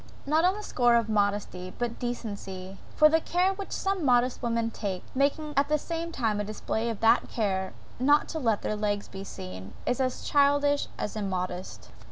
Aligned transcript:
Not 0.25 0.43
on 0.45 0.55
the 0.55 0.63
score 0.63 0.95
of 0.95 1.09
modesty, 1.09 1.73
but 1.77 1.99
decency; 1.99 2.79
for 2.95 3.07
the 3.07 3.21
care 3.21 3.53
which 3.53 3.71
some 3.71 4.03
modest 4.03 4.41
women 4.41 4.71
take, 4.71 5.03
making 5.13 5.53
at 5.55 5.69
the 5.69 5.77
same 5.77 6.11
time 6.11 6.39
a 6.39 6.43
display 6.43 6.89
of 6.89 7.01
that 7.01 7.29
care, 7.29 7.73
not 7.99 8.27
to 8.29 8.39
let 8.39 8.63
their 8.63 8.75
legs 8.75 9.07
be 9.07 9.23
seen, 9.23 9.73
is 9.85 10.01
as 10.01 10.23
childish 10.23 10.87
as 10.97 11.15
immodest. 11.15 11.89